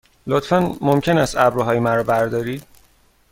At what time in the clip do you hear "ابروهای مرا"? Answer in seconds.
1.37-2.03